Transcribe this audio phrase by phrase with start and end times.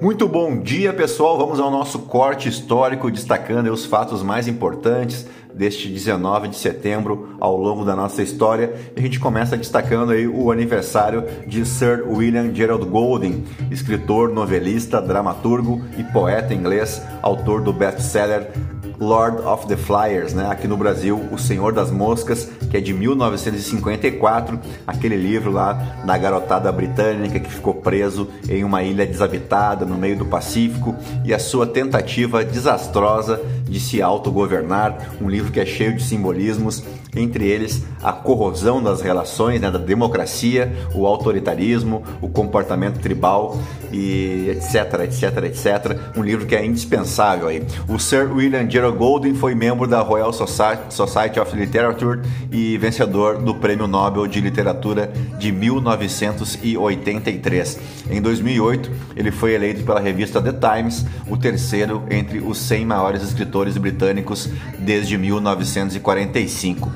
[0.00, 1.38] Muito bom dia, pessoal.
[1.38, 5.24] Vamos ao nosso corte histórico destacando os fatos mais importantes
[5.54, 8.74] deste 19 de setembro ao longo da nossa história.
[8.96, 15.80] A gente começa destacando aí o aniversário de Sir William Gerald Golding, escritor, novelista, dramaturgo
[15.96, 18.50] e poeta inglês, autor do best-seller
[18.98, 20.48] Lord of the Flyers, né?
[20.50, 25.72] Aqui no Brasil, O Senhor das Moscas, que é de 1954, aquele livro lá
[26.04, 30.94] da garotada britânica que ficou preso em uma ilha desabitada no meio do Pacífico.
[31.24, 36.82] E a sua tentativa desastrosa de se autogovernar, um livro que é cheio de simbolismos,
[37.16, 43.56] entre eles a corrosão das relações, né, da democracia, o autoritarismo, o comportamento tribal
[43.94, 45.96] e etc, etc, etc.
[46.16, 47.62] Um livro que é indispensável aí.
[47.88, 52.20] O Sir William Gerald Golding foi membro da Royal Society of Literature
[52.50, 57.78] e vencedor do Prêmio Nobel de Literatura de 1983.
[58.10, 63.22] Em 2008, ele foi eleito pela revista The Times o terceiro entre os 100 maiores
[63.22, 66.90] escritores britânicos desde 1945.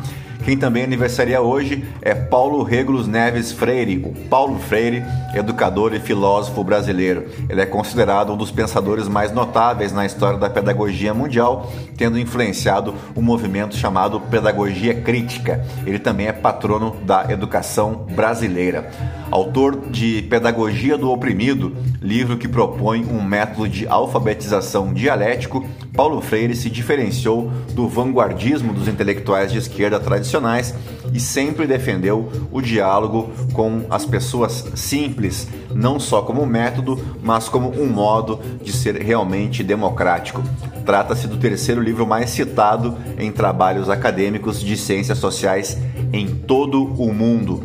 [0.49, 6.65] Quem também aniversaria hoje é Paulo Regulus Neves Freire, o Paulo Freire, educador e filósofo
[6.65, 7.27] brasileiro.
[7.51, 12.95] Ele é considerado um dos pensadores mais notáveis na história da pedagogia mundial, tendo influenciado
[13.15, 15.63] o um movimento chamado pedagogia crítica.
[15.85, 18.91] Ele também é patrono da educação brasileira.
[19.31, 26.57] Autor de Pedagogia do Oprimido, livro que propõe um método de alfabetização dialético, Paulo Freire
[26.57, 30.01] se diferenciou do vanguardismo dos intelectuais de esquerda
[30.39, 30.75] tradicionais
[31.13, 37.71] e sempre defendeu o diálogo com as pessoas simples, não só como método, mas como
[37.71, 40.43] um modo de ser realmente democrático.
[40.85, 45.77] Trata-se do terceiro livro mais citado em trabalhos acadêmicos de ciências sociais
[46.13, 47.63] em todo o mundo.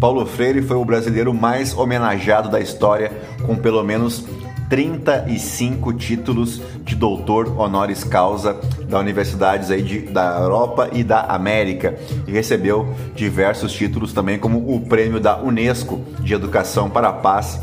[0.00, 3.10] Paulo Freire foi o brasileiro mais homenageado da história,
[3.46, 4.24] com pelo menos
[4.68, 11.96] 35 títulos de doutor honoris causa da universidades aí de, da Europa e da América
[12.26, 17.60] e recebeu diversos títulos também como o prêmio da UNESCO de Educação para a Paz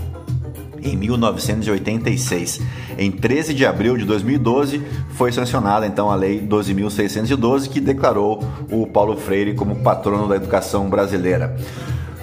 [0.83, 2.61] em 1986.
[2.97, 4.81] Em 13 de abril de 2012
[5.11, 10.89] foi sancionada então a lei 12.612 que declarou o Paulo Freire como patrono da educação
[10.89, 11.55] brasileira.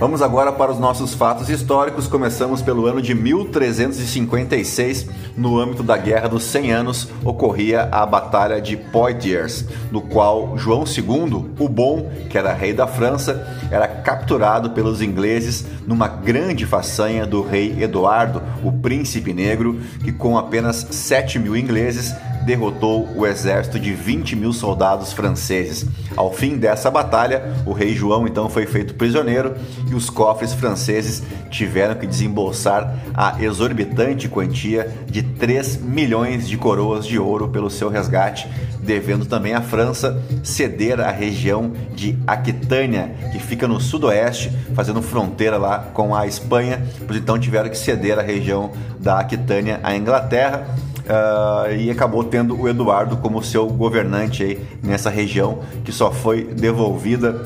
[0.00, 2.06] Vamos agora para os nossos fatos históricos.
[2.06, 5.06] Começamos pelo ano de 1356.
[5.36, 10.84] No âmbito da Guerra dos 100 Anos, ocorria a Batalha de Poitiers, no qual João
[10.84, 17.26] II, o Bom, que era rei da França, era capturado pelos ingleses numa grande façanha
[17.26, 23.78] do rei Eduardo, o Príncipe Negro, que com apenas 7 mil ingleses derrotou o exército
[23.78, 25.86] de 20 mil soldados franceses.
[26.16, 29.54] Ao fim dessa batalha, o rei João então foi feito prisioneiro
[29.90, 37.06] e os cofres franceses tiveram que desembolsar a exorbitante quantia de 3 milhões de coroas
[37.06, 38.48] de ouro pelo seu resgate,
[38.80, 45.58] devendo também a França ceder a região de Aquitânia, que fica no sudoeste, fazendo fronteira
[45.58, 50.66] lá com a Espanha, pois então tiveram que ceder a região da Aquitânia à Inglaterra
[51.10, 56.44] uh, e acabou tendo o Eduardo como seu governante aí nessa região que só foi
[56.44, 57.44] devolvida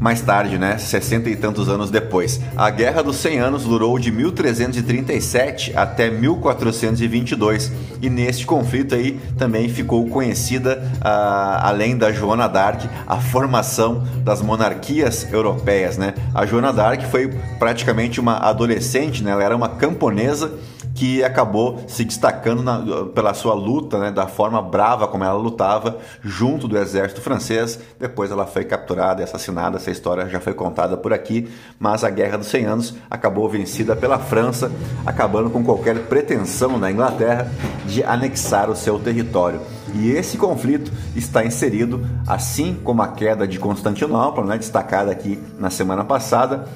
[0.00, 2.40] mais tarde, né, 60 e tantos anos depois.
[2.56, 9.68] A Guerra dos 100 Anos durou de 1337 até 1422 e neste conflito aí também
[9.68, 16.14] ficou conhecida, uh, além da Joana d'Arc, a formação das monarquias europeias, né?
[16.32, 17.28] A Joana d'Arc foi
[17.58, 19.32] praticamente uma adolescente, né?
[19.32, 20.52] Ela era uma camponesa
[20.98, 25.98] que acabou se destacando na, pela sua luta, né, da forma brava como ela lutava
[26.24, 27.78] junto do exército francês.
[28.00, 29.76] Depois ela foi capturada e assassinada.
[29.76, 31.48] Essa história já foi contada por aqui,
[31.78, 34.72] mas a Guerra dos 100 Anos acabou vencida pela França,
[35.06, 37.48] acabando com qualquer pretensão da Inglaterra
[37.86, 39.60] de anexar o seu território.
[39.94, 45.70] E esse conflito está inserido, assim como a queda de Constantinopla, né, destacada aqui na
[45.70, 46.66] semana passada,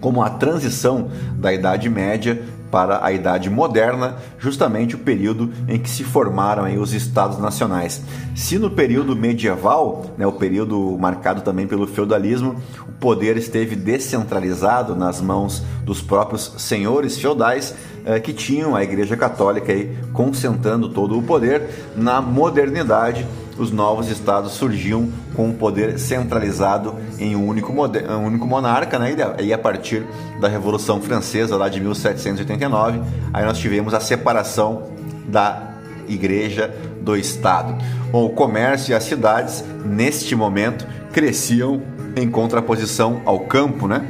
[0.00, 5.88] como a transição da Idade Média para a Idade Moderna, justamente o período em que
[5.88, 8.02] se formaram aí, os Estados Nacionais.
[8.34, 12.56] Se no período medieval, né, o período marcado também pelo feudalismo,
[12.88, 19.16] o poder esteve descentralizado nas mãos dos próprios senhores feudais, eh, que tinham a Igreja
[19.16, 23.26] Católica aí, concentrando todo o poder, na modernidade
[23.58, 29.14] os novos estados surgiam com o poder centralizado em um único, um único monarca, né?
[29.40, 30.06] e a partir
[30.40, 33.00] da Revolução Francesa, lá de 1789,
[33.32, 34.84] aí nós tivemos a separação
[35.26, 35.74] da
[36.08, 37.76] igreja do Estado.
[38.10, 41.82] Bom, o comércio e as cidades, neste momento, cresciam
[42.16, 44.06] em contraposição ao campo, né?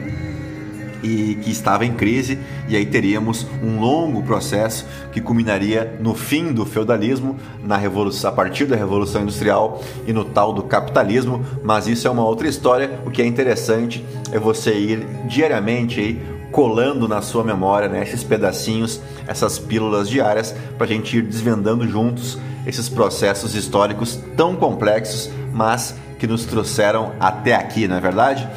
[1.02, 6.52] E que estava em crise, e aí teríamos um longo processo que culminaria no fim
[6.52, 11.86] do feudalismo, na revolução, a partir da revolução industrial e no tal do capitalismo, mas
[11.86, 13.00] isso é uma outra história.
[13.04, 18.24] O que é interessante é você ir diariamente aí colando na sua memória né, esses
[18.24, 25.30] pedacinhos, essas pílulas diárias, para a gente ir desvendando juntos esses processos históricos tão complexos,
[25.52, 28.48] mas que nos trouxeram até aqui, não é verdade?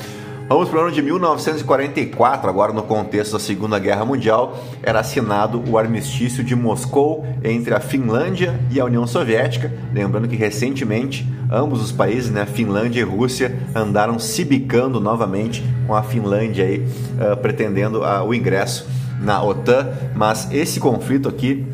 [0.51, 5.63] Vamos para o ano de 1944, agora no contexto da Segunda Guerra Mundial, era assinado
[5.65, 9.71] o armistício de Moscou entre a Finlândia e a União Soviética.
[9.93, 15.95] Lembrando que recentemente ambos os países, né, Finlândia e Rússia, andaram se bicando novamente com
[15.95, 18.89] a Finlândia aí, uh, pretendendo uh, o ingresso
[19.21, 19.87] na OTAN.
[20.13, 21.65] Mas esse conflito aqui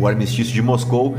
[0.00, 1.16] o armistício de Moscou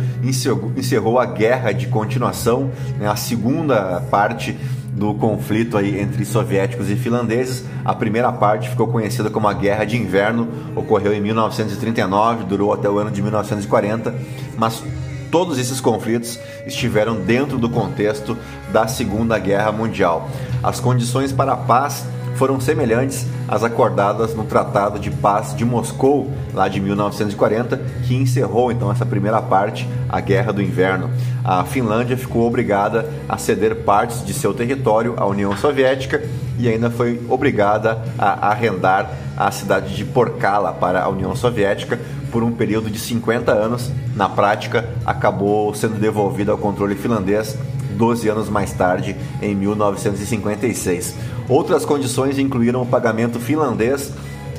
[0.76, 4.58] encerrou a guerra de continuação, né, a segunda parte
[4.96, 7.66] do conflito aí entre soviéticos e finlandeses.
[7.84, 12.90] A primeira parte ficou conhecida como a Guerra de Inverno, ocorreu em 1939, durou até
[12.90, 14.14] o ano de 1940,
[14.58, 14.84] mas
[15.32, 18.38] todos esses conflitos estiveram dentro do contexto
[18.72, 20.30] da Segunda Guerra Mundial.
[20.62, 22.06] As condições para a paz
[22.36, 28.72] foram semelhantes às acordadas no Tratado de Paz de Moscou, lá de 1940, que encerrou
[28.72, 31.10] então essa primeira parte, a Guerra do Inverno.
[31.44, 36.22] A Finlândia ficou obrigada a ceder partes de seu território à União Soviética
[36.58, 42.00] e ainda foi obrigada a arrendar a cidade de Porkala para a União Soviética
[42.32, 43.92] por um período de 50 anos.
[44.16, 47.58] Na prática, acabou sendo devolvida ao controle finlandês
[47.94, 51.16] 12 anos mais tarde, em 1956.
[51.48, 54.12] Outras condições incluíram o pagamento finlandês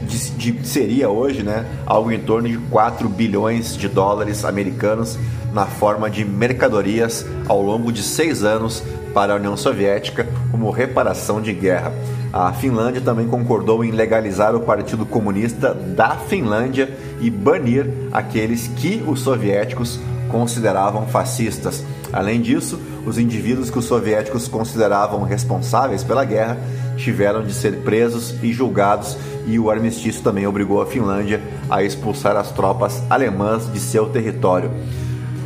[0.03, 5.19] de, de, seria hoje né, algo em torno de 4 bilhões de dólares americanos
[5.53, 8.83] na forma de mercadorias ao longo de seis anos
[9.15, 11.93] para a União Soviética como reparação de guerra.
[12.33, 19.03] A Finlândia também concordou em legalizar o Partido Comunista da Finlândia e banir aqueles que
[19.07, 21.85] os soviéticos consideravam fascistas.
[22.15, 26.59] Além disso, os indivíduos que os soviéticos consideravam responsáveis pela guerra
[26.97, 29.19] tiveram de ser presos e julgados,
[29.49, 34.71] e o armistício também obrigou a Finlândia a expulsar as tropas alemãs de seu território.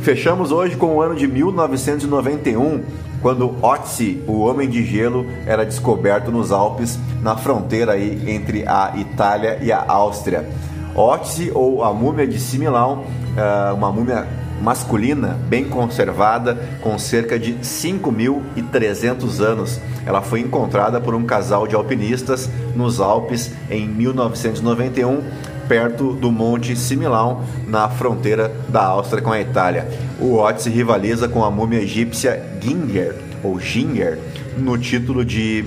[0.03, 2.83] Fechamos hoje com o ano de 1991,
[3.19, 8.93] quando Otzi, o Homem de Gelo, era descoberto nos Alpes, na fronteira aí entre a
[8.95, 10.47] Itália e a Áustria.
[10.95, 13.05] Otzi, ou a múmia de Similão,
[13.35, 14.27] eh, uma múmia
[14.61, 19.79] masculina, bem conservada, com cerca de 5.300 anos.
[20.05, 25.21] Ela foi encontrada por um casal de alpinistas nos Alpes em 1991,
[25.67, 29.87] perto do Monte Similão, na fronteira da Áustria com a Itália.
[30.19, 34.19] O Otis rivaliza com a múmia egípcia Ginger, ou Ginger,
[34.57, 35.65] no título de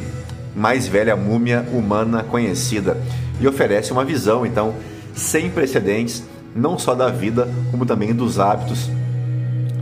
[0.54, 2.96] mais velha múmia humana conhecida
[3.40, 4.74] e oferece uma visão, então,
[5.14, 6.22] sem precedentes
[6.54, 8.90] não só da vida, como também dos hábitos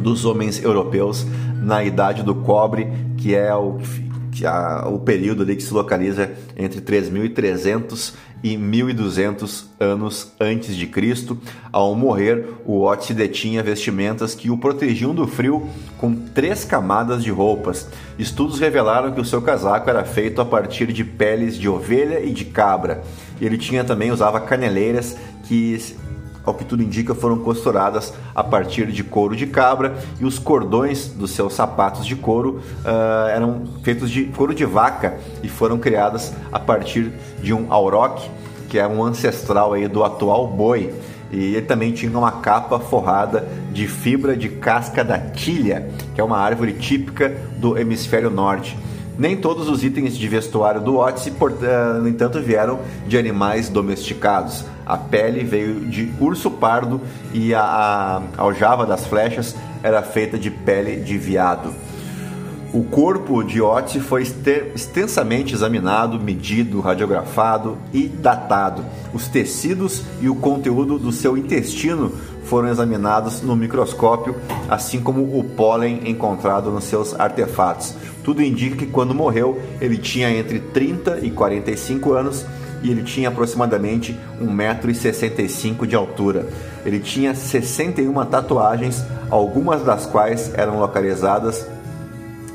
[0.00, 1.26] dos homens europeus
[1.62, 2.88] na idade do cobre,
[3.18, 3.78] que é o,
[4.32, 10.86] que a, o período ali que se localiza entre 3.300 e 1.200 anos antes de
[10.86, 11.36] Cristo.
[11.70, 15.68] Ao morrer, o Otis detinha vestimentas que o protegiam do frio
[15.98, 17.86] com três camadas de roupas.
[18.18, 22.32] Estudos revelaram que o seu casaco era feito a partir de peles de ovelha e
[22.32, 23.02] de cabra.
[23.38, 25.74] Ele tinha também usava caneleiras que
[26.50, 31.08] ao que tudo indica, foram costuradas a partir de couro de cabra e os cordões
[31.08, 36.32] dos seus sapatos de couro uh, eram feitos de couro de vaca e foram criadas
[36.52, 38.28] a partir de um auroch,
[38.68, 40.92] que é um ancestral aí do atual boi.
[41.32, 46.24] E ele também tinha uma capa forrada de fibra de casca da tilha, que é
[46.24, 48.76] uma árvore típica do hemisfério norte.
[49.16, 54.64] Nem todos os itens de vestuário do Odyssey, uh, no entanto, vieram de animais domesticados.
[54.90, 57.00] A pele veio de urso pardo
[57.32, 59.54] e a, a aljava das flechas
[59.84, 61.72] era feita de pele de veado.
[62.74, 68.84] O corpo de Otis foi extensamente examinado, medido, radiografado e datado.
[69.14, 74.34] Os tecidos e o conteúdo do seu intestino foram examinados no microscópio,
[74.68, 77.94] assim como o pólen encontrado nos seus artefatos.
[78.24, 82.44] Tudo indica que quando morreu ele tinha entre 30 e 45 anos
[82.82, 86.48] e ele tinha aproximadamente 1,65m de altura.
[86.84, 91.66] Ele tinha 61 tatuagens, algumas das quais eram localizadas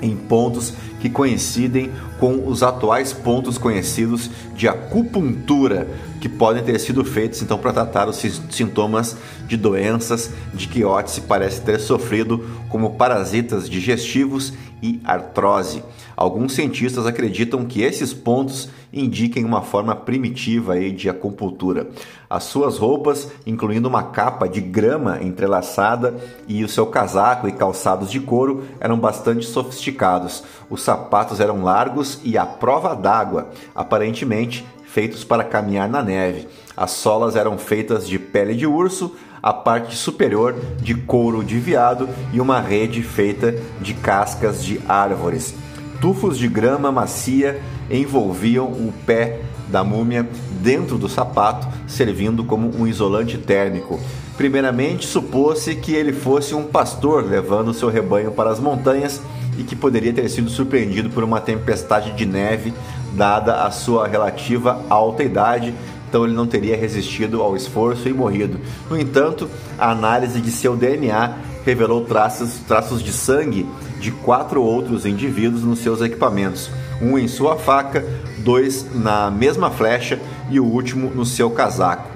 [0.02, 5.88] em pontos que coincidem com os atuais pontos conhecidos de acupuntura,
[6.26, 8.16] que podem ter sido feitos então para tratar os
[8.50, 9.16] sintomas
[9.46, 14.52] de doenças de que Otzi parece ter sofrido, como parasitas digestivos
[14.82, 15.84] e artrose.
[16.18, 21.90] Alguns cientistas acreditam que esses pontos indiquem uma forma primitiva aí de acupuntura.
[22.30, 26.16] As suas roupas, incluindo uma capa de grama entrelaçada
[26.48, 30.44] e o seu casaco e calçados de couro, eram bastante sofisticados.
[30.70, 36.48] Os sapatos eram largos e à prova d'água, aparentemente feitos para caminhar na neve.
[36.76, 42.08] As solas eram feitas de pele de urso, a parte superior de couro de veado
[42.32, 45.54] e uma rede feita de cascas de árvores.
[46.00, 47.62] Tufos de grama macia
[47.92, 50.26] envolviam o pé da múmia
[50.62, 54.00] dentro do sapato, servindo como um isolante térmico.
[54.38, 59.22] Primeiramente, supôs-se que ele fosse um pastor levando seu rebanho para as montanhas
[59.58, 62.74] e que poderia ter sido surpreendido por uma tempestade de neve
[63.14, 65.74] dada a sua relativa alta idade,
[66.08, 68.60] então ele não teria resistido ao esforço e morrido.
[68.90, 71.36] No entanto, a análise de seu DNA
[71.66, 73.66] revelou traços, traços de sangue
[74.00, 76.70] de quatro outros indivíduos nos seus equipamentos,
[77.02, 78.06] um em sua faca,
[78.40, 80.20] dois na mesma flecha
[80.50, 82.15] e o último no seu casaco.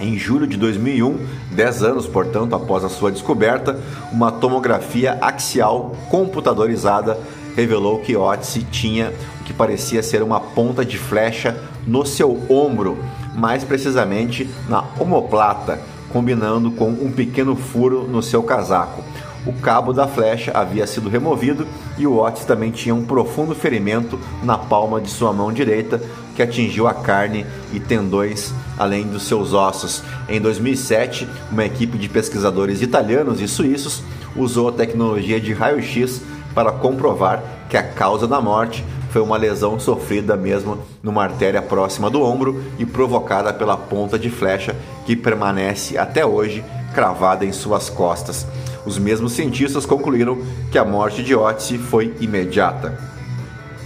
[0.00, 1.18] Em julho de 2001,
[1.52, 3.78] 10 anos, portanto, após a sua descoberta,
[4.12, 7.18] uma tomografia axial computadorizada
[7.54, 12.98] revelou que Otzi tinha o que parecia ser uma ponta de flecha no seu ombro,
[13.36, 15.80] mais precisamente na omoplata,
[16.12, 19.02] combinando com um pequeno furo no seu casaco.
[19.46, 21.66] O cabo da flecha havia sido removido
[21.98, 26.00] e o Otis também tinha um profundo ferimento na palma de sua mão direita
[26.34, 30.02] que atingiu a carne e tendões, além dos seus ossos.
[30.28, 34.02] Em 2007, uma equipe de pesquisadores italianos e suíços
[34.36, 36.20] usou a tecnologia de raio-x
[36.54, 42.10] para comprovar que a causa da morte foi uma lesão sofrida mesmo numa artéria próxima
[42.10, 44.74] do ombro e provocada pela ponta de flecha
[45.06, 48.46] que permanece até hoje cravada em suas costas.
[48.84, 50.38] Os mesmos cientistas concluíram
[50.70, 53.13] que a morte de Otzi foi imediata.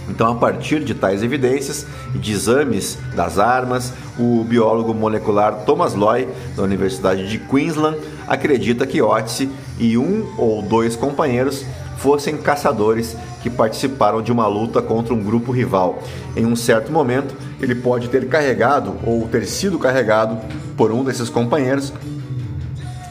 [0.09, 5.93] Então, a partir de tais evidências e de exames das armas, o biólogo molecular Thomas
[5.93, 7.97] Loy, da Universidade de Queensland,
[8.27, 11.65] acredita que Otzi e um ou dois companheiros
[11.97, 16.01] fossem caçadores que participaram de uma luta contra um grupo rival.
[16.35, 20.37] Em um certo momento, ele pode ter carregado ou ter sido carregado
[20.75, 21.93] por um desses companheiros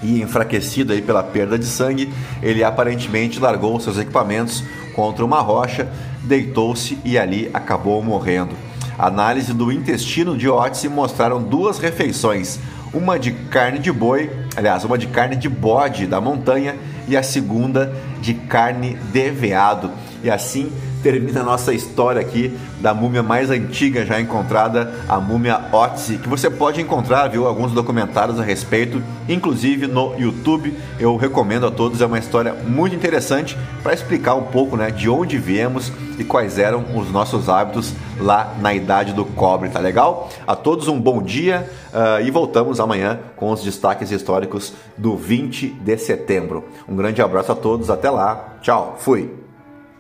[0.03, 2.13] e enfraquecido aí pela perda de sangue,
[2.43, 4.63] ele aparentemente largou seus equipamentos
[4.99, 5.89] contra uma rocha,
[6.25, 8.57] deitou-se e ali acabou morrendo.
[8.99, 12.59] Análise do intestino de Otzi mostraram duas refeições,
[12.93, 16.75] uma de carne de boi, aliás, uma de carne de bode da montanha
[17.07, 19.89] e a segunda de carne de veado.
[20.23, 20.73] E assim
[21.03, 26.29] termina a nossa história aqui da múmia mais antiga já encontrada, a múmia Otzi, que
[26.29, 30.75] você pode encontrar, viu, alguns documentários a respeito, inclusive no YouTube.
[30.99, 35.09] Eu recomendo a todos, é uma história muito interessante para explicar um pouco, né, de
[35.09, 40.29] onde viemos e quais eram os nossos hábitos lá na idade do cobre, tá legal?
[40.47, 45.69] A todos um bom dia uh, e voltamos amanhã com os destaques históricos do 20
[45.69, 46.65] de setembro.
[46.89, 49.48] Um grande abraço a todos, até lá, tchau, fui!